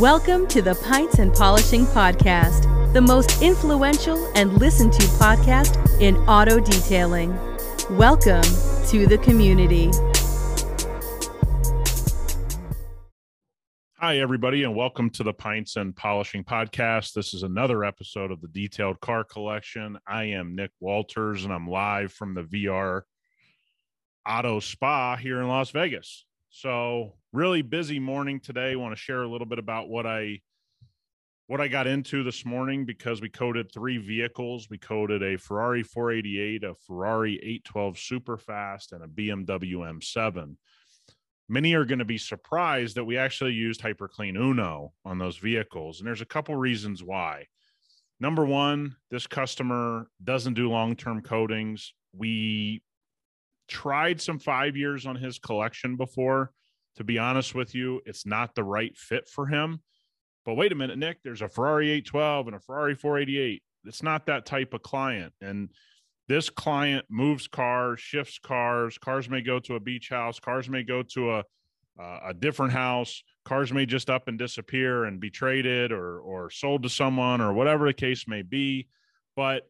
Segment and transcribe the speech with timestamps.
[0.00, 6.16] Welcome to the Pints and Polishing Podcast, the most influential and listened to podcast in
[6.26, 7.36] auto detailing.
[7.98, 8.40] Welcome
[8.86, 9.90] to the community.
[13.98, 17.12] Hi, everybody, and welcome to the Pints and Polishing Podcast.
[17.12, 19.98] This is another episode of the Detailed Car Collection.
[20.06, 23.02] I am Nick Walters, and I'm live from the VR
[24.26, 26.24] Auto Spa here in Las Vegas.
[26.52, 28.74] So really busy morning today.
[28.74, 30.40] Want to share a little bit about what I
[31.46, 34.68] what I got into this morning because we coded three vehicles.
[34.68, 40.56] We coded a Ferrari 488, a Ferrari 812 Superfast, and a BMW M7.
[41.48, 45.98] Many are going to be surprised that we actually used HyperClean Uno on those vehicles,
[45.98, 47.46] and there's a couple reasons why.
[48.18, 51.94] Number one, this customer doesn't do long-term coatings.
[52.12, 52.82] We
[53.70, 56.52] tried some five years on his collection before.
[56.96, 59.80] To be honest with you, it's not the right fit for him.
[60.44, 63.62] But wait a minute, Nick, there's a Ferrari 812 and a Ferrari 488.
[63.84, 65.32] It's not that type of client.
[65.40, 65.70] And
[66.28, 68.98] this client moves cars, shifts cars.
[68.98, 70.40] Cars may go to a beach house.
[70.40, 71.44] Cars may go to a
[71.98, 73.22] uh, a different house.
[73.44, 77.52] Cars may just up and disappear and be traded or or sold to someone or
[77.52, 78.88] whatever the case may be.
[79.36, 79.68] But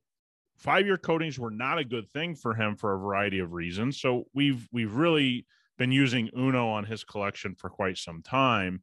[0.61, 4.01] five year coatings were not a good thing for him for a variety of reasons.
[4.01, 5.47] So we've we've really
[5.79, 8.83] been using Uno on his collection for quite some time,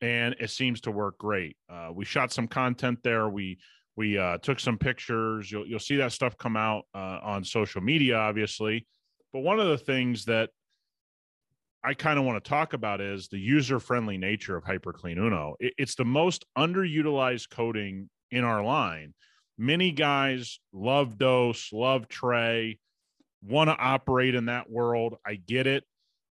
[0.00, 1.56] and it seems to work great.
[1.68, 3.28] Uh, we shot some content there.
[3.28, 3.58] We
[3.96, 5.50] we uh, took some pictures.
[5.50, 8.86] You'll you'll see that stuff come out uh, on social media, obviously.
[9.32, 10.50] But one of the things that
[11.82, 15.56] I kind of want to talk about is the user friendly nature of HyperClean Uno.
[15.58, 19.14] It, it's the most underutilized coating in our line
[19.58, 22.76] many guys love Dos, love Tres,
[23.42, 25.16] want to operate in that world.
[25.26, 25.84] I get it.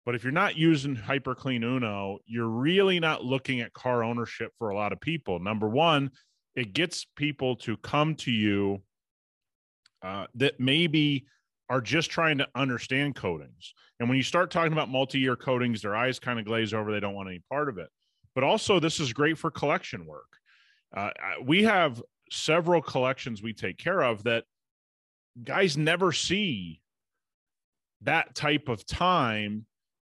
[0.05, 4.69] But if you're not using HyperClean Uno, you're really not looking at car ownership for
[4.69, 5.39] a lot of people.
[5.39, 6.11] Number one,
[6.55, 8.81] it gets people to come to you
[10.01, 11.25] uh, that maybe
[11.69, 13.73] are just trying to understand coatings.
[13.99, 16.91] And when you start talking about multi year coatings, their eyes kind of glaze over.
[16.91, 17.87] They don't want any part of it.
[18.35, 20.27] But also, this is great for collection work.
[20.95, 21.11] Uh,
[21.43, 22.01] we have
[22.33, 24.43] several collections we take care of that
[25.43, 26.81] guys never see
[28.01, 29.65] that type of time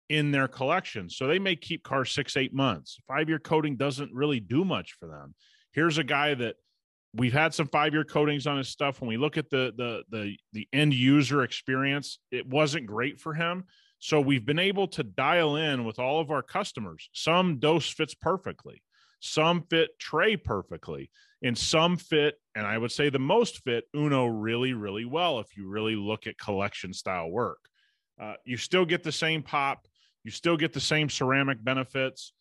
[0.09, 1.09] in their collection.
[1.09, 2.99] So they may keep cars six, eight months.
[3.07, 5.33] Five year coating doesn't really do much for them.
[5.71, 6.55] Here's a guy that
[7.13, 9.01] we've had some five year coatings on his stuff.
[9.01, 13.33] When we look at the the the the end user experience, it wasn't great for
[13.33, 13.65] him.
[13.99, 17.09] So we've been able to dial in with all of our customers.
[17.13, 18.83] Some Dos fits perfectly.
[19.21, 21.09] Some fit Tres perfectly,
[21.45, 25.55] and some fit, and I would say the most fit Uno really, really well if
[25.55, 27.59] you really look at collection style work.
[28.19, 29.87] Uh, you still get the same pop,
[30.23, 32.33] you still get the same ceramic benefits.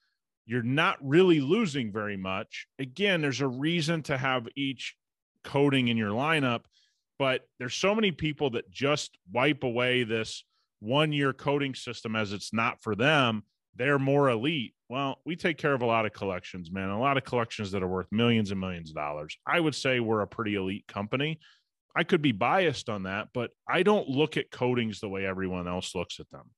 [0.47, 2.67] You're not really losing very much.
[2.79, 4.97] Again, there's a reason to have each
[5.43, 6.63] coating in your lineup,
[7.19, 10.45] but there's so many people that just wipe away this
[10.81, 13.43] one year coating system as it's not for them.
[13.77, 16.91] They're more elite well, we take care of a lot of collections, man.
[16.91, 19.37] A lot of collections that are worth millions and millions of dollars.
[19.47, 21.41] I would say we're a pretty elite company.
[21.97, 25.69] I could be biased on that, but I don't look at coatings the way everyone
[25.69, 26.51] else looks at them.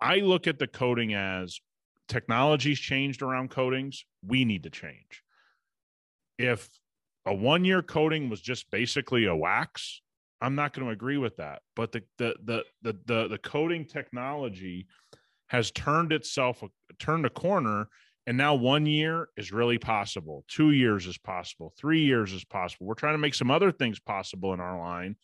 [0.00, 1.60] I look at the coating as
[2.08, 4.04] technology's changed around coatings.
[4.24, 5.22] We need to change.
[6.38, 6.68] If
[7.26, 10.02] a one year coating was just basically a wax,
[10.40, 11.62] I'm not going to agree with that.
[11.74, 14.86] But the the the the the, the coating technology
[15.48, 16.62] has turned itself
[16.98, 17.88] turned a corner
[18.26, 20.44] and now one year is really possible.
[20.48, 21.74] Two years is possible.
[21.76, 22.86] Three years is possible.
[22.86, 25.16] We're trying to make some other things possible in our line.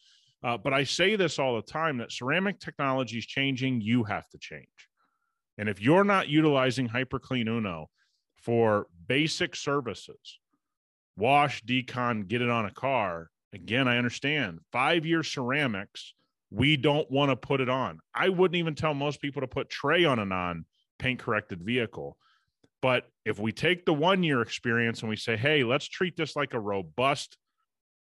[0.43, 3.81] Uh, but i say this all the time that ceramic technology is changing.
[3.81, 4.89] You have to change.
[5.59, 7.91] And if you're not utilizing hyperclean uno
[8.37, 10.39] for basic services
[11.17, 14.61] wash decon get it on a car again i understand.
[14.73, 16.15] Five year ceramics
[16.51, 18.01] we don't want to put it on.
[18.15, 20.65] I wouldn't even tell most people to put Tres on a non
[20.99, 22.17] paint corrected vehicle.
[22.83, 26.35] But if we take the one year experience and we say, hey, let's treat this
[26.35, 27.37] like a robust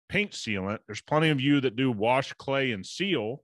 [0.10, 3.44] paint sealant, there's plenty of you that do wash, clay, and seal.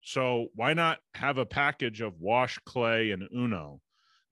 [0.00, 3.80] So why not have a package of wash, clay, and Uno?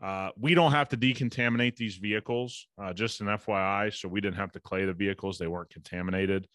[0.02, 3.94] Uh, we don't have to decontaminate these vehicles, uh, just an FYI.
[3.94, 6.48] So we didn't have to clay the vehicles, they weren't contaminated.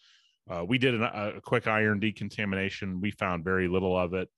[0.50, 3.00] Uh, we did an, a quick iron decontamination.
[3.00, 4.28] We found very little of it.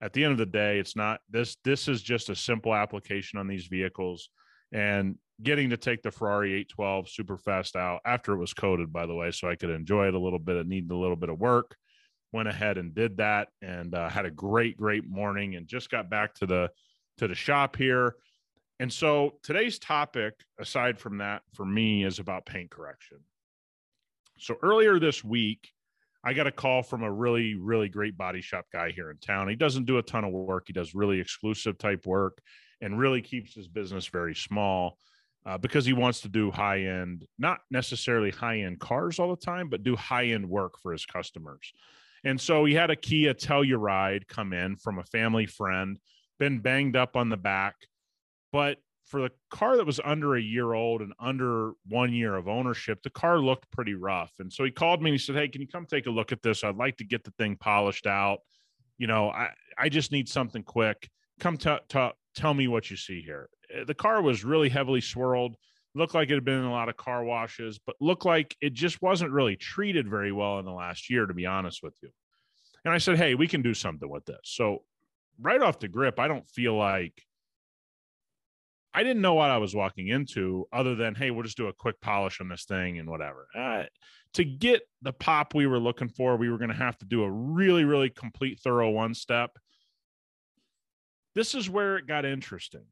[0.00, 1.56] At the end of the day, it's not this.
[1.64, 4.28] This is just a simple application on these vehicles,
[4.72, 9.06] and getting to take the Ferrari 812 super fast out after it was coated, by
[9.06, 10.56] the way, so I could enjoy it a little bit.
[10.56, 11.76] It needed a little bit of work.
[12.32, 16.10] Went ahead and did that, and uh, had a great, great morning, and just got
[16.10, 16.70] back to the
[17.18, 18.16] to the shop here
[18.80, 23.18] And so today's topic, aside from that, for me, is about paint correction.
[24.44, 25.70] So earlier this week,
[26.22, 29.48] I got a call from a really, really great body shop guy here in town.
[29.48, 32.42] He doesn't do a ton of work, he does really exclusive type work
[32.82, 34.98] and really keeps his business very small
[35.46, 39.42] uh, because he wants to do high end, not necessarily high end cars all the
[39.42, 41.72] time, but do high end work for his customers.
[42.22, 45.98] And so he had a Kia Telluride come in from a family friend,
[46.38, 47.76] been banged up on the back,
[48.52, 52.48] but for the car that was under a year old and under one year of
[52.48, 54.32] ownership, the car looked pretty rough.
[54.38, 56.32] And so he called me and he said, Hey, can you come take a look
[56.32, 56.64] at this?
[56.64, 58.38] I'd like to get the thing polished out.
[58.96, 61.08] You know, I, I just need something quick.
[61.40, 63.48] Come t- t- tell me what you see here.
[63.74, 65.56] Eh, the car was really heavily swirled,
[65.94, 68.72] looked like it had been in a lot of car washes, but looked like it
[68.72, 72.08] just wasn't really treated very well in the last year, to be honest with you.
[72.84, 74.40] And I said, Hey, we can do something with this.
[74.44, 74.84] So,
[75.40, 77.22] right off the grip, I don't feel like
[78.94, 81.72] I didn't know what I was walking into other than, hey, we'll just do a
[81.72, 83.48] quick polish on this thing and whatever.
[83.54, 83.82] Uh,
[84.34, 87.24] to get the pop we were looking for, we were going to have to do
[87.24, 89.50] a really, really complete, thorough one step.
[91.34, 92.84] This is where it got interesting.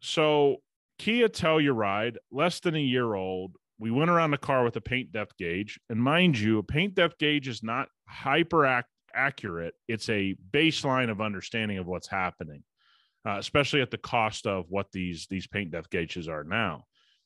[0.00, 0.56] So,
[0.98, 5.12] Kia Telluride, less than a year old, we went around the car with a paint
[5.12, 5.78] depth gauge.
[5.88, 8.82] And mind you, a paint depth gauge is not hyper
[9.14, 12.64] accurate, it's a baseline of understanding of what's happening
[13.26, 16.84] uh, especially at the cost of what these these paint depth gauges are now.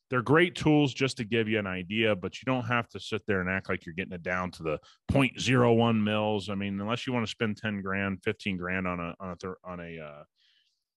[0.09, 3.21] They're great tools just to give you an idea, but you don't have to sit
[3.27, 6.49] there and act like you're getting it down to the 0.01 mils.
[6.49, 9.35] I mean, unless you want to spend 10 grand, 15 grand on a on a
[9.37, 10.23] th- on a uh,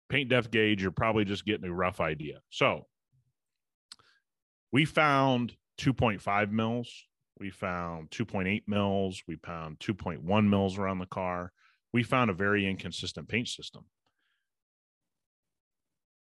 [0.08, 2.40] paint depth gauge, you're probably just getting a rough idea.
[2.50, 2.86] So
[4.72, 6.90] we found 2.5 mils,
[7.38, 11.52] we found 2.8 mils, we found 2.1 mils around the car.
[11.92, 13.84] We found a very inconsistent paint system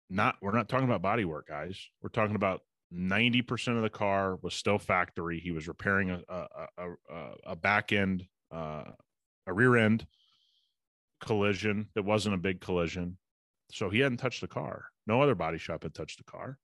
[0.09, 1.79] not we're not talking about body work guys.
[2.01, 2.61] We're talking about
[2.93, 5.39] 90% of the car was still factory.
[5.39, 8.83] He was repairing a a, a, a back end uh,
[9.47, 10.05] a rear end
[11.21, 13.17] collision that wasn't a big collision.
[13.71, 14.85] So he hadn't touched the car.
[15.07, 16.57] No other body shop had touched the car.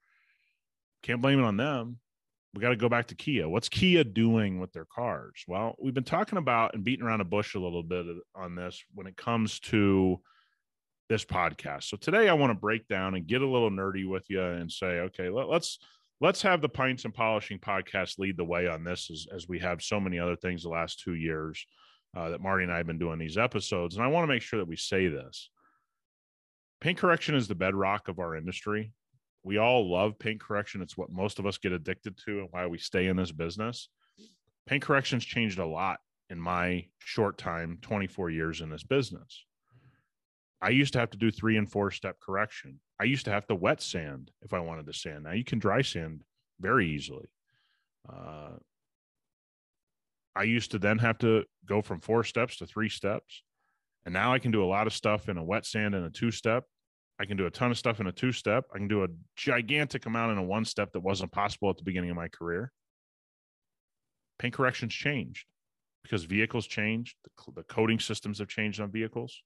[1.02, 2.00] Can't blame it on them.
[2.54, 3.48] We got to go back to kia.
[3.48, 5.44] What's kia doing with their cars?
[5.48, 8.06] Well we've been talking about and beating around a bush a little bit
[8.36, 10.20] on this when it comes to
[11.10, 11.86] this podcast.
[11.86, 14.72] So today I want to break down and get a little nerdy with you and
[14.72, 15.80] say, okay, let, us let's,
[16.22, 19.58] let's have the pints and polishing podcast lead the way on this as, as we
[19.60, 21.66] have so many other things the last two years
[22.16, 23.96] uh, that Marty and I have been doing these episodes.
[23.96, 25.50] And I want to make sure that we say this.
[26.80, 28.94] Paint correction is the bedrock of our industry.
[29.44, 30.82] We all love paint correction.
[30.82, 33.90] It's what most of us get addicted to and why we stay in this business.
[34.68, 39.46] Paint correction's changed a lot in my short time, 24 years in this business
[40.62, 42.80] I used to have to do three and four step correction.
[43.00, 45.24] I used to have to wet sand if I wanted to sand.
[45.24, 46.22] Now you can dry sand
[46.60, 47.30] very easily.
[48.08, 48.58] Uh,
[50.36, 53.44] I used to then have to go from four steps to three steps.
[54.06, 56.10] And now I can do a lot of stuff in a wet sand and a
[56.10, 56.66] two step.
[57.20, 58.66] I can do a ton of stuff in a two step.
[58.74, 61.84] I can do a gigantic amount in a one step that wasn't possible at the
[61.84, 62.72] beginning of my career.
[64.40, 65.46] Paint corrections changed
[66.04, 69.44] because vehicles changed, the, the coating systems have changed on vehicles.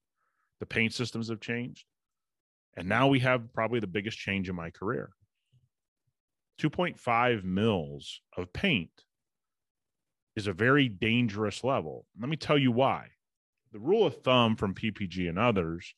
[0.60, 1.84] The paint systems have changed.
[2.76, 5.10] And now we have probably the biggest change in my career
[6.60, 8.90] 2.5 mils of paint
[10.36, 12.06] is a very dangerous level.
[12.20, 13.08] Let me tell you why.
[13.72, 15.94] The rule of thumb from PPG and others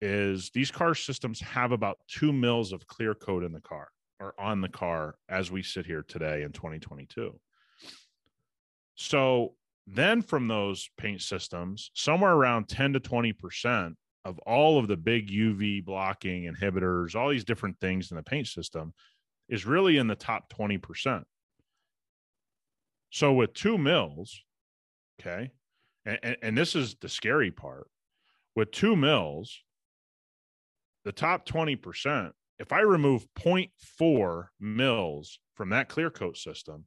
[0.00, 3.88] is these car systems have about two mils of clear coat in the car
[4.18, 7.38] or on the car as we sit here today in 2022.
[8.96, 9.54] So
[9.86, 15.30] then from those paint systems, somewhere around 10 to 20% of all of the big
[15.30, 18.92] UV blocking inhibitors, all these different things in the paint system
[19.48, 21.22] is really in the top 20%.
[23.10, 24.42] So with two mils,
[25.20, 25.52] okay,
[26.04, 27.88] and, and, this is the scary part
[28.54, 29.62] with two mils,
[31.04, 36.84] the top 20%, if I remove 0.4 mils from that clear coat system,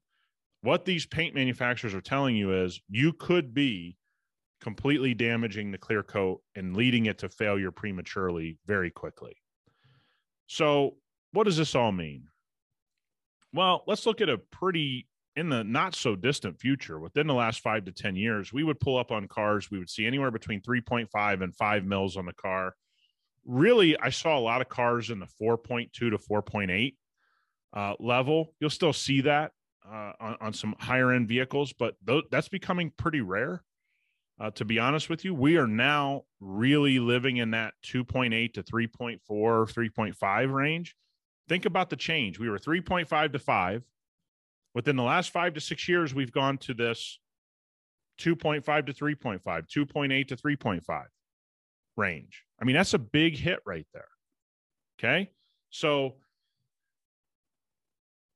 [0.61, 3.97] what these paint manufacturers are telling you is you could be
[4.61, 9.37] completely damaging the clear coat and leading it to failure prematurely very quickly.
[10.47, 10.95] So,
[11.31, 12.25] what does this all mean?
[13.53, 17.61] Well, let's look at a pretty in the not so distant future, within the last
[17.61, 19.71] five to 10 years, we would pull up on cars.
[19.71, 22.75] We would see anywhere between 3.5 and 5 mils on the car.
[23.45, 26.95] Really, I saw a lot of cars in the 4.2 to 4.8
[27.71, 28.53] uh, level.
[28.59, 29.51] You'll still see that
[29.91, 33.63] uh, on, on, some higher end vehicles, but th- that's becoming pretty rare.
[34.39, 38.63] Uh, to be honest with you, we are now really living in that 2.8 to
[38.63, 40.95] 3.4, 3.5 range.
[41.49, 42.39] think about the change.
[42.39, 43.83] We were 3.5 to 5.
[44.75, 47.19] Within the last five to six years, we've gone to this
[48.19, 51.03] 2.5 to 3.5, 2.8 to 3.5
[51.97, 52.45] range.
[52.61, 54.07] I mean, that's a big hit right there.
[54.99, 55.31] Okay.
[55.69, 56.15] So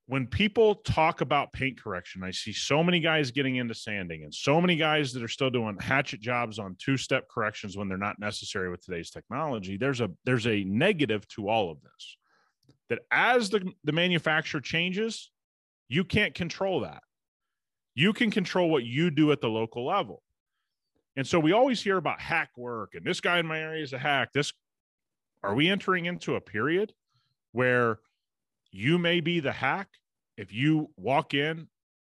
[0.08, 4.34] when people talk about paint correction, I see so many guys getting into sanding and
[4.34, 8.20] so many guys that are still doing hatchet jobs on two-step corrections when they're not
[8.20, 9.78] necessary with today's technology.
[9.78, 12.18] There's a there's a negative to all of this.
[12.90, 15.32] That as the, the manufacturer changes,
[15.88, 17.02] you can't control that.
[17.96, 20.22] You can control what you do at the local level.
[21.16, 23.94] And so we always hear about hack work and this guy in my area is
[23.94, 24.34] a hack.
[24.34, 24.52] This
[25.44, 26.94] are we entering into a period
[27.52, 28.00] where
[28.74, 29.88] you may be the hack
[30.36, 31.68] if you walk in,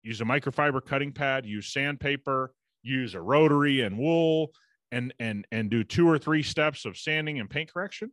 [0.02, 4.50] use a microfiber cutting pad, use sandpaper, use a rotary and wool,
[4.90, 8.10] and and and do two or three steps of sanding and paint correction.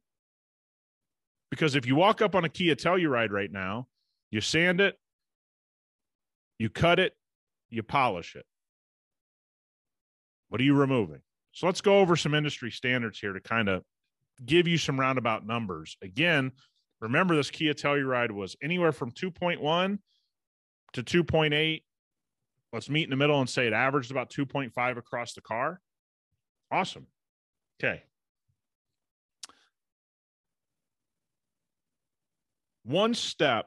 [1.50, 3.88] Because if you walk up on a Kia Telluride right now,
[4.30, 4.98] you sand it,
[6.60, 7.14] you cut it,
[7.70, 8.46] you polish it.
[10.50, 11.22] What are you removing?
[11.54, 13.84] So let's go over some industry standards here to kind of
[14.44, 15.96] give you some roundabout numbers.
[16.02, 16.52] Again,
[17.04, 20.00] Remember, this Kia Telluride was anywhere from 2.1
[20.94, 21.84] to 2.8.
[22.72, 25.82] Let's meet in the middle and say it averaged about 2.5 across the car.
[26.72, 27.08] Awesome.
[27.78, 28.04] Okay.
[32.86, 33.66] One step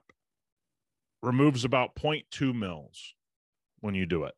[1.22, 3.12] removes about 0.2 mils
[3.80, 4.34] when you do it.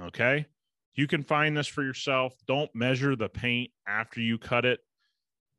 [0.00, 0.46] Okay.
[0.94, 2.32] You can find this for yourself.
[2.46, 4.78] Don't measure the paint after you cut it.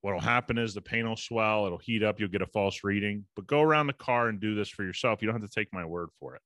[0.06, 3.26] What'll happen is the paint will swell, it'll heat up, you'll get a false reading.
[3.36, 5.20] But go around the car and do this for yourself.
[5.20, 6.44] You don't have to take my word for it.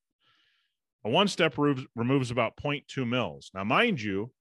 [1.04, 3.52] A one step removes, removes about 0.2 mils.
[3.54, 4.32] Now, mind you,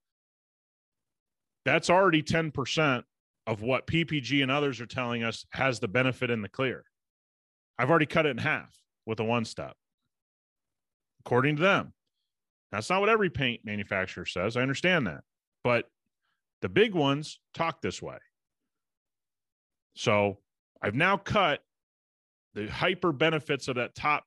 [1.65, 3.03] that's already 10%
[3.49, 6.85] of what PPG and others are telling us has the benefit in the clear.
[7.77, 8.73] I've already cut it in half
[9.05, 9.75] with a one step,
[11.27, 11.93] according to them.
[12.71, 14.57] That's not what every paint manufacturer says.
[14.57, 15.25] I understand that.
[15.65, 15.87] But
[16.63, 18.19] the big ones talk this way.
[19.99, 20.39] So
[20.81, 21.59] I've now cut
[22.55, 24.23] the hyper benefits of that top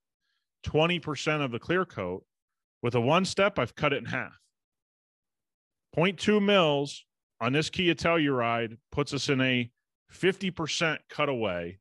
[0.66, 2.26] 20% of the clear coat.
[2.82, 4.38] With a one step, I've cut it in half.
[5.96, 7.06] 0.2 mils
[7.40, 9.72] on this Kia Telluride puts us in a
[10.14, 11.80] 50% cutaway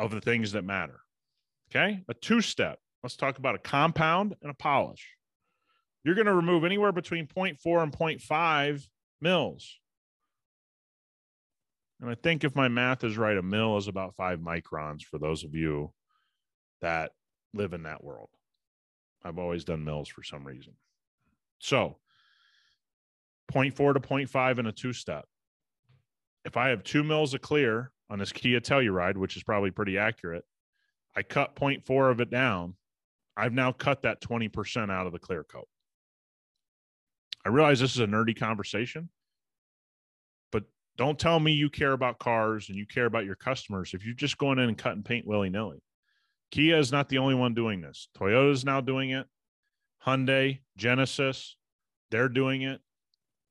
[0.00, 0.98] of the things that matter.
[1.70, 2.02] Okay.
[2.08, 2.80] A two step.
[3.04, 5.06] Let's talk about a compound and a polish.
[6.02, 8.88] You're going to remove anywhere between 0.4 and 0.5
[9.20, 9.78] mils.
[12.00, 15.18] And I think if my math is right, a mil is about five microns for
[15.18, 15.92] those of you
[16.80, 17.12] that
[17.54, 18.28] live in that world.
[19.24, 20.74] I've always done mils for some reason.
[21.58, 21.96] So
[23.52, 25.24] 0.4 to 0.5 in a two step.
[26.44, 29.98] If I have two mils of clear on this Kia Telluride, which is probably pretty
[29.98, 30.44] accurate,
[31.16, 32.74] I cut 0.4 of it down.
[33.36, 35.68] I've now cut that 20% out of the clear coat.
[37.44, 39.08] I realize this is a nerdy conversation,
[40.98, 44.14] don't tell me you care about cars and you care about your customers if you're
[44.14, 45.80] just going in and cutting paint willy nilly.
[46.50, 48.08] Kia is not the only one doing this.
[48.18, 49.26] Toyota is now doing it.
[50.04, 51.56] Hyundai, Genesis,
[52.10, 52.80] they're doing it.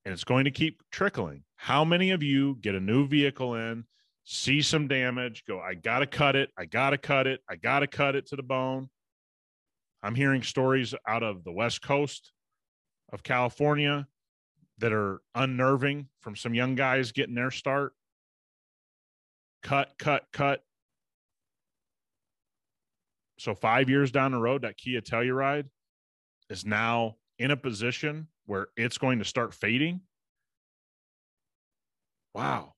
[0.04, 1.44] And it's going to keep trickling.
[1.56, 3.86] How many of you get a new vehicle in,
[4.26, 6.50] see some damage, go, I got to cut it.
[6.58, 7.42] I got to cut it.
[7.50, 8.90] I got to cut it to the bone.
[10.04, 12.32] I'm hearing stories out of the West Coast
[13.14, 14.08] of California
[14.80, 17.94] that are unnerving from some young guys getting their start.
[19.64, 20.64] Cut, cut, cut.
[23.40, 25.66] So five years down the road, that Kia Telluride
[26.50, 30.02] is now in a position where it's going to start fading.
[32.34, 32.74] Wow.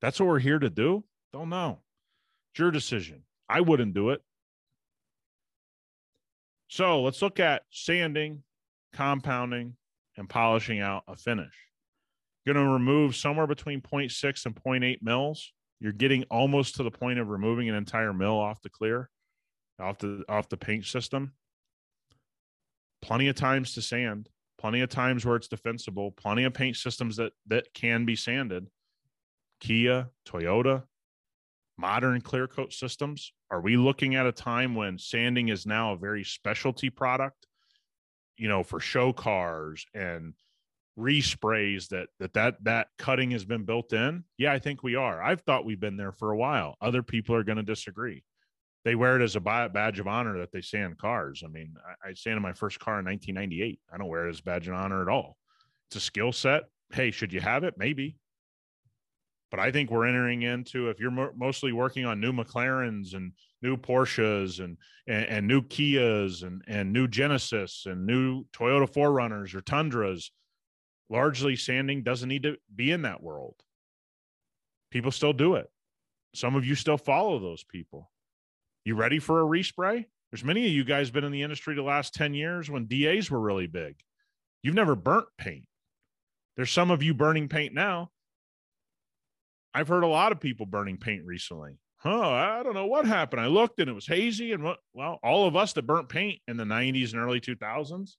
[0.00, 1.04] That's what we're here to do?
[1.32, 1.78] Don't know.
[2.52, 3.22] It's your decision.
[3.48, 4.22] I wouldn't do it.
[6.68, 8.42] So let's look at sanding,
[8.92, 9.76] compounding,
[10.16, 11.54] and polishing out a finish.
[12.46, 15.52] Going to remove somewhere between 0.6 and 0.8 mils.
[15.80, 19.10] You're getting almost to the point of removing an entire mil off the clear,
[19.80, 21.32] off the off the paint system.
[23.02, 27.16] Plenty of times to sand, plenty of times where it's defensible, plenty of paint systems
[27.16, 28.68] that that can be sanded.
[29.60, 30.84] Kia, Toyota,
[31.76, 33.32] modern clear coat systems.
[33.50, 37.45] Are we looking at a time when sanding is now a very specialty product
[38.36, 40.34] you know, for show cars and
[40.98, 45.22] resprays that that that that cutting has been built in yeah i think we are.
[45.22, 46.76] I've thought we've been there for a while.
[46.80, 48.24] Other people are going to disagree.
[48.84, 51.42] They wear it as a badge of honor that they sand cars.
[51.44, 54.40] I mean i, I sanded my first car in 1998 i don't wear it as
[54.40, 55.36] a badge of honor at all.
[55.88, 56.64] It's a skill set.
[56.92, 57.74] Hey should you have it?
[57.76, 58.16] Maybe.
[59.50, 63.32] But I think we're entering into if you're mo- mostly working on new McLarens and
[63.66, 69.54] new Porsches and, and and, new Kias and and new Genesis and new Toyota 4Runners
[69.54, 70.30] or Tundras,
[71.10, 73.56] largely sanding doesn't need to be in that world.
[74.90, 75.68] People still do it.
[76.34, 78.10] Some of you still follow those people.
[78.84, 80.04] You ready for a respray?
[80.30, 83.30] There's many of you guys been in the industry the last 10 years when DAs
[83.30, 83.96] were really big.
[84.62, 85.66] You've never burnt paint.
[86.56, 88.10] There's some of you burning paint now.
[89.74, 91.78] I've heard a lot of people burning paint recently.
[92.06, 93.40] Huh, I don't know what happened.
[93.40, 96.38] I looked and it was hazy and what well, all of us that burnt paint
[96.46, 98.12] in the 90s and early 2000s.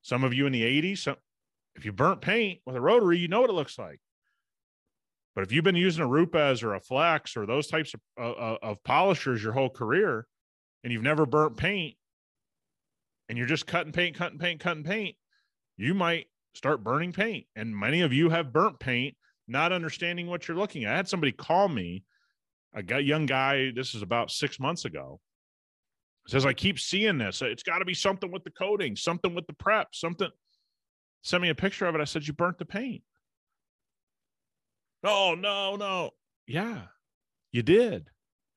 [0.00, 1.16] Some of you in the 80s, some,
[1.76, 4.00] if you burnt paint with a rotary, you know what it looks like.
[5.34, 8.56] But if you've been using a Rupes or a Flex or those types of, uh,
[8.62, 10.26] of polishers your whole career
[10.82, 11.96] and you've never burnt paint
[13.28, 15.14] and you're just cutting paint, cutting paint, cutting paint,
[15.76, 16.24] you might
[16.54, 17.44] start burning paint.
[17.54, 19.14] And many of you have burnt paint,
[19.46, 20.94] not understanding what you're looking at.
[20.94, 22.04] I had somebody call me,
[22.74, 25.20] a young guy, this is about six months ago,
[26.26, 27.42] says, I keep seeing this.
[27.42, 30.30] It's got to be something with the coating, something with the prep, something.
[31.22, 32.00] Send me a picture of it.
[32.00, 33.02] I said, You burnt the paint.
[35.04, 36.10] Oh, no, no.
[36.46, 36.82] Yeah,
[37.50, 38.08] you did.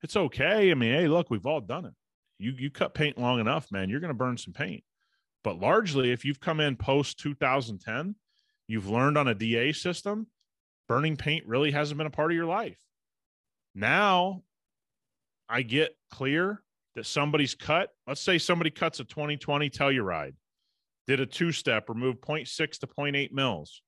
[0.02, 0.70] It's okay.
[0.70, 1.94] I mean, hey, look, we've all done it.
[2.38, 4.84] You you cut paint long enough, man, you're going to burn some paint.
[5.42, 8.14] But largely, if you've come in post 2010,
[8.68, 10.26] you've learned on a DA system,
[10.88, 12.78] burning paint really hasn't been a part of your life.
[13.76, 14.42] Now
[15.50, 16.62] I get clear
[16.94, 17.90] that somebody's cut.
[18.06, 20.32] Let's say somebody cuts a 2020 Telluride,
[21.06, 23.82] did a two step, removed 0.6 to 0.8 mils.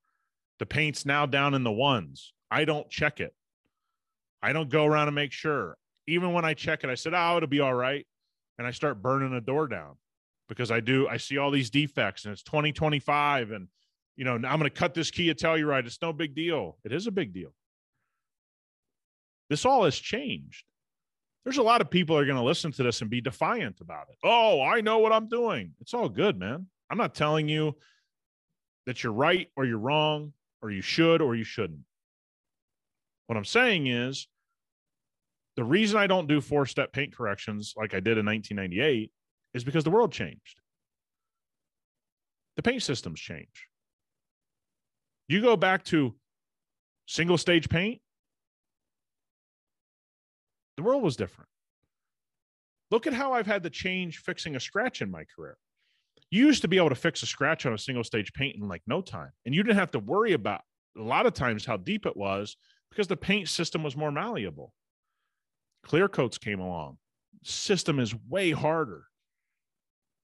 [0.59, 2.35] The paint's now down in the ones.
[2.51, 3.35] I don't check it.
[4.43, 5.79] I don't go around and make sure.
[6.07, 8.07] Even when I check it, I said, oh, it'll be all right.
[8.59, 9.97] And I start burning a door down
[10.51, 13.69] because I do, I see all these defects and it's 2025 and,
[14.17, 15.87] you know, I'm going to cut this Kia Telluride.
[15.87, 16.77] It's no big deal.
[16.85, 17.55] It is a big deal.
[19.49, 20.65] This all has changed.
[21.45, 24.09] There's a lot of people are going to listen to this and be defiant about
[24.11, 24.17] it.
[24.23, 25.73] Oh, I know what I'm doing.
[25.81, 26.67] It's all good, man.
[26.91, 27.77] I'm not telling you
[28.87, 31.81] that you're right or you're wrong or you should or you shouldn't.
[33.27, 34.27] What I'm saying is
[35.57, 39.11] the reason I don't do four step paint corrections like I did in 1998
[39.55, 40.61] is because the world changed.
[42.57, 43.69] The paint systems change.
[45.29, 46.15] You go back to
[47.07, 48.01] single stage paint,
[50.79, 51.51] the world was different.
[52.93, 55.57] Look at how I've had to change fixing a scratch in my career.
[56.31, 58.69] You used to be able to fix a scratch on a single stage paint in
[58.69, 60.61] like no time, and you didn't have to worry about
[60.97, 62.57] a lot of times how deep it was
[62.91, 64.73] because the paint system was more malleable.
[65.83, 66.99] Clear coats came along.
[67.43, 69.03] System is way harder,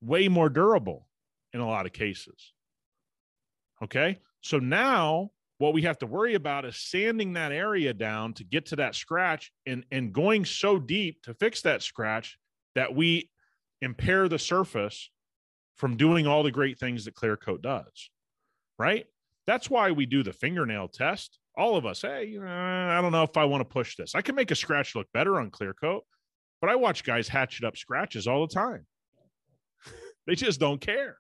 [0.01, 1.09] way more durable
[1.53, 2.53] in a lot of cases.
[3.83, 4.21] Okay.
[4.41, 8.67] So now what we have to worry about is sanding that area down to get
[8.67, 12.39] to that scratch and, and going so deep to fix that scratch
[12.75, 13.31] that we
[13.81, 15.11] impair the surface
[15.77, 18.11] from doing all the great things that clear coat does.
[18.79, 19.07] Right.
[19.47, 23.37] That's why we do the fingernail test all of us, hey, I don't know if
[23.37, 24.15] I want to push this.
[24.15, 26.05] I can make a scratch look better on clear coat,
[26.61, 28.87] but I watch guys hatchet up scratches all the time.
[30.27, 31.19] they just don't care.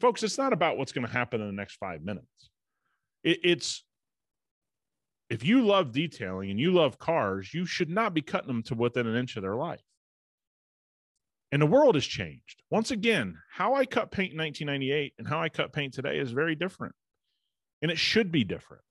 [0.00, 2.50] Folks, it's not about what's going to happen in the next five minutes.
[3.24, 3.84] It, it's
[5.30, 8.74] if you love detailing and you love cars, you should not be cutting them to
[8.74, 9.82] within an inch of their life.
[11.50, 12.62] And the world has changed.
[12.70, 16.30] Once again, how I cut paint in 1998 and how I cut paint today is
[16.30, 16.94] very different
[17.80, 18.82] and it should be different.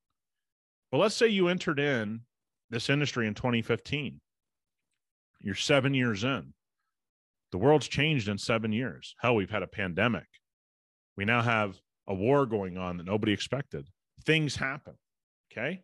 [0.92, 2.22] But let's say you entered in
[2.70, 4.22] this industry in 2015.
[5.40, 6.54] You're seven years in.
[7.52, 9.16] The world's changed in seven years.
[9.20, 10.28] Hell, we've had a pandemic.
[11.18, 11.76] We now have
[12.08, 13.88] a war going on that nobody expected.
[14.26, 14.94] Things happen.
[15.52, 15.84] Okay.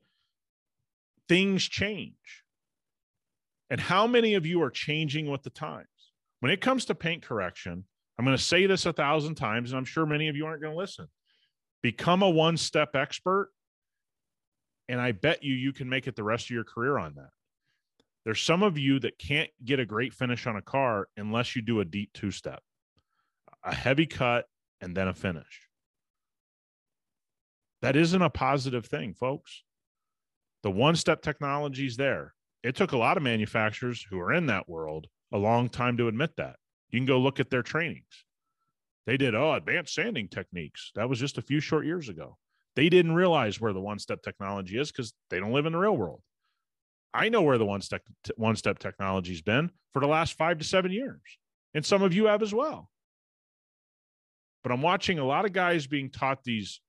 [1.27, 2.43] Things change.
[3.69, 5.87] And how many of you are changing with the times?
[6.39, 7.83] When it comes to paint correction,
[8.17, 10.61] I'm going to say this a thousand times, and I'm sure many of you aren't
[10.61, 11.07] going to listen
[11.81, 13.51] become a one step expert
[14.87, 17.29] and i bet you you can make it the rest of your career on that
[18.25, 21.61] there's some of you that can't get a great finish on a car unless you
[21.61, 22.61] do a deep two step
[23.63, 24.45] a heavy cut
[24.81, 25.68] and then a finish
[27.81, 29.63] that isn't a positive thing folks
[30.63, 34.47] the one step technology is there it took a lot of manufacturers who are in
[34.47, 36.55] that world a long time to admit that
[36.89, 38.25] you can go look at their trainings
[39.09, 40.91] they did, oh, advanced sanding techniques.
[40.93, 42.37] That was just a few short years ago.
[42.75, 45.79] They didn't realize where the one step technology is because they don't live in the
[45.79, 46.21] real world.
[47.11, 48.03] I know where the one step
[48.35, 51.21] one step technology's been for the last five to seven years,
[51.73, 52.91] and some of you have as well.
[54.61, 56.79] But I'm watching a lot of guys being taught these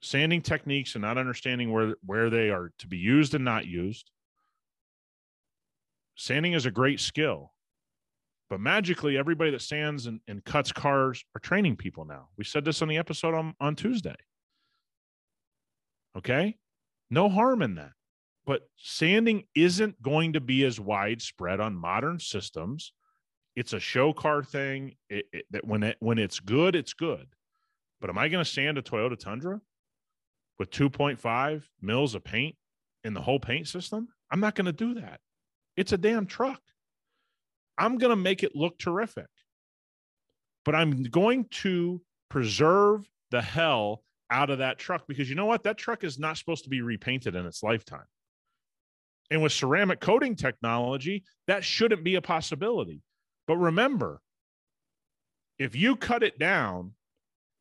[0.00, 4.10] sanding techniques and not understanding where where they are to be used and not used.
[6.16, 7.52] Sanding is a great skill,
[8.50, 12.28] but magically, everybody that sands and, and cuts cars are training people now.
[12.36, 14.16] We said this on the episode on, on Tuesday.
[16.16, 16.56] Okay.
[17.10, 17.92] No harm in that.
[18.46, 22.92] But sanding isn't going to be as widespread on modern systems.
[23.54, 24.96] It's a show car thing.
[25.10, 27.26] It, it, that when it when it's good, it's good.
[28.00, 29.60] But am I going to sand a Toyota Tundra
[30.58, 32.56] with 2.5 mils of paint
[33.04, 34.08] in the whole paint system?
[34.30, 35.20] I'm not going to do that.
[35.76, 36.60] It's a damn truck.
[37.78, 39.28] I'm going to make it look terrific.
[40.64, 45.62] But I'm going to preserve the hell out of that truck because you know what?
[45.62, 48.04] That truck is not supposed to be repainted in its lifetime.
[49.30, 53.02] And with ceramic coating technology, that shouldn't be a possibility.
[53.46, 54.20] But remember,
[55.58, 56.92] if you cut it down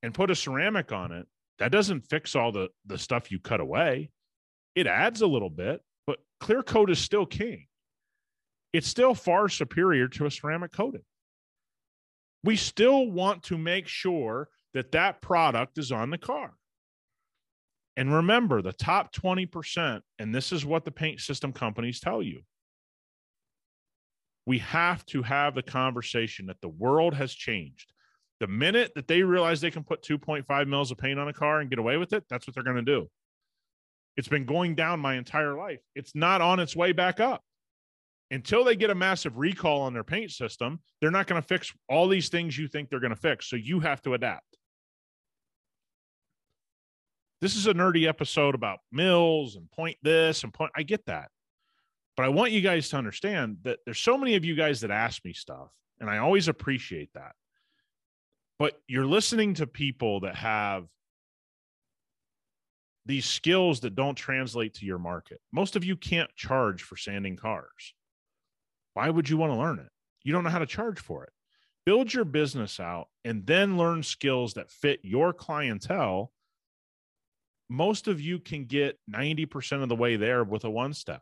[0.03, 1.27] and put a ceramic on it,
[1.59, 4.11] that doesn't fix all the, the stuff you cut away.
[4.75, 7.67] It adds a little bit, but clear coat is still king.
[8.73, 11.03] It's still far superior to a ceramic coating.
[12.43, 16.53] We still want to make sure that that product is on the car.
[17.95, 22.41] And remember, the top 20%, and this is what the paint system companies tell you.
[24.45, 27.91] We have to have the conversation that the world has changed.
[28.39, 31.59] The minute that they realize they can put 2.5 mils of paint on a car
[31.59, 33.09] and get away with it, that's what they're going to do.
[34.15, 35.79] It's been going down my entire life.
[35.95, 37.43] It's not on its way back up.
[38.29, 41.71] Until they get a massive recall on their paint system, they're not going to fix
[41.87, 43.49] all these things you think they're going to fix.
[43.49, 44.57] So you have to adapt.
[47.39, 50.71] This is a nerdy episode about mils and point this and point.
[50.75, 51.29] I get that.
[52.17, 54.89] But I want you guys to understand that there's so many of you guys that
[54.89, 55.69] ask me stuff,
[55.99, 57.33] and I always appreciate that.
[58.59, 60.87] But you're listening to people that have
[63.05, 65.39] these skills that don't translate to your market.
[65.51, 67.93] Most of you can't charge for sanding cars.
[68.95, 69.89] Why would you want to learn it?
[70.23, 71.29] You don't know how to charge for it.
[71.85, 76.31] Build your business out and then learn skills that fit your clientele
[77.69, 81.21] most of you can get 90% of the way there with a one step.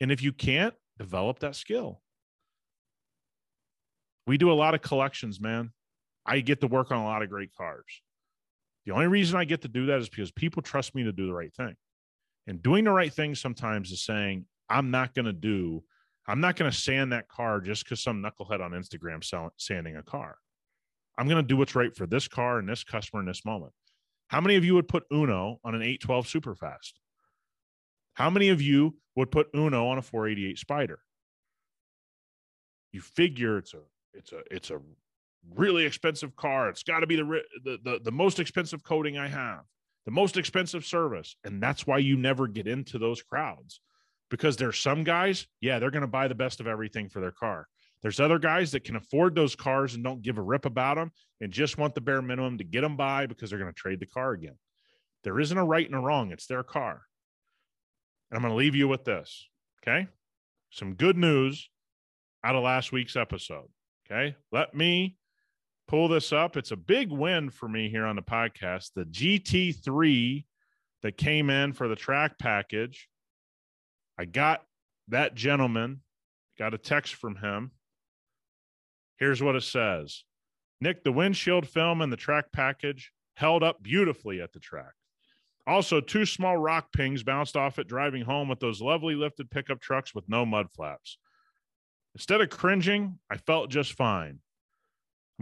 [0.00, 2.00] And if you can't, develop that skill.
[4.26, 5.72] We do a lot of collections, man.
[6.26, 8.02] I get to work on a lot of great cars.
[8.86, 11.26] The only reason I get to do that is because people trust me to do
[11.26, 11.76] the right thing.
[12.46, 15.84] And doing the right thing sometimes is saying, I'm not going to do,
[16.26, 19.24] I'm not going to sand that car just because some knucklehead on Instagram
[19.56, 20.36] sanding a car.
[21.18, 23.72] I'm going to do what's right for this car and this customer in this moment.
[24.28, 26.92] How many of you would put Uno on an 812 Superfast?
[28.14, 31.00] How many of you would put Uno on a 488 Spider?
[32.92, 33.80] You figure it's a
[34.14, 34.80] it's a it's a
[35.54, 36.68] really expensive car.
[36.68, 39.60] It's got to be the, the the the most expensive coating I have,
[40.04, 43.80] the most expensive service, and that's why you never get into those crowds
[44.32, 47.30] because there's some guys, yeah, they're going to buy the best of everything for their
[47.30, 47.68] car.
[48.00, 51.12] There's other guys that can afford those cars and don't give a rip about them
[51.42, 54.00] and just want the bare minimum to get them by because they're going to trade
[54.00, 54.56] the car again.
[55.22, 57.02] There isn't a right and a wrong, it's their car.
[58.30, 59.46] And I'm going to leave you with this.
[59.86, 60.08] Okay.
[60.70, 61.68] Some good news
[62.42, 63.68] out of last week's episode.
[64.10, 64.34] Okay.
[64.50, 65.18] Let me
[65.92, 66.56] pull this up.
[66.56, 68.90] It's a big win for me here on the podcast.
[68.94, 70.44] The GT3
[71.02, 73.08] that came in for the track package.
[74.18, 74.64] I got
[75.08, 76.00] that gentleman,
[76.58, 77.72] got a text from him
[79.22, 80.24] Here's what it says
[80.80, 84.94] Nick, the windshield film and the track package held up beautifully at the track.
[85.64, 89.80] Also, two small rock pings bounced off it driving home with those lovely lifted pickup
[89.80, 91.18] trucks with no mud flaps.
[92.16, 94.40] Instead of cringing, I felt just fine.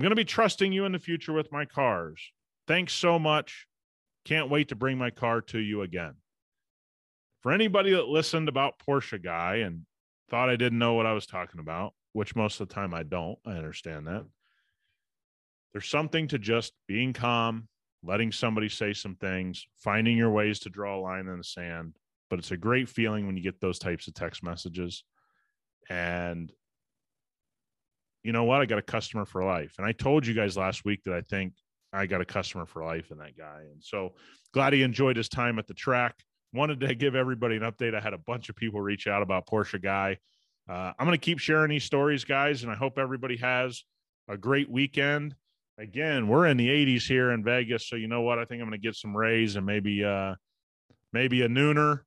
[0.01, 2.33] I'm going to be trusting you in the future with my cars.
[2.67, 3.67] Thanks so much.
[4.25, 6.15] Can't wait to bring my car to you again.
[7.43, 9.83] For anybody that listened about Porsche guy and
[10.31, 13.03] thought I didn't know what I was talking about, which most of the time I
[13.03, 13.39] don't.
[13.45, 14.25] I understand that.
[15.75, 17.69] There's something to just being calm,
[18.03, 21.95] letting somebody say some things, finding your ways to draw a line in the sand.
[22.31, 25.05] But it's a great feeling when you get those types of text messages.
[25.91, 26.51] And
[28.23, 28.61] you know what?
[28.61, 29.75] I got a customer for life.
[29.79, 31.55] And I told you guys last week that I think
[31.93, 33.63] I got a customer for life in that guy.
[33.71, 34.15] And so
[34.53, 36.15] glad he enjoyed his time at the track.
[36.53, 37.95] Wanted to give everybody an update.
[37.95, 40.19] I had a bunch of people reach out about Porsche Guy
[40.71, 43.83] uh, I'm going to keep sharing these stories, guys, and I hope everybody has
[44.29, 45.35] a great weekend.
[45.79, 48.39] Again, we're in the 80s here in Vegas, so you know what?
[48.39, 50.35] I think I'm going to get some rays and maybe uh,
[51.13, 52.03] maybe a nooner.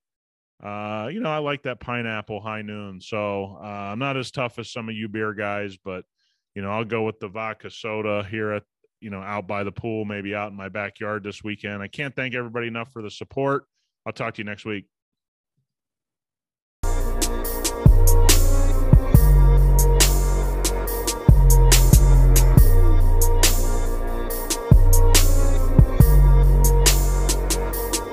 [0.63, 4.59] Uh, you know, I like that pineapple high noon, so uh, I'm not as tough
[4.59, 6.05] as some of you beer guys, but
[6.55, 8.63] you know, I'll go with the vodka soda here at
[9.03, 11.83] you know, out by the pool, maybe out in my backyard this weekend.
[11.83, 13.65] I can't thank everybody enough for the support.
[14.05, 14.85] I'll talk to you next week.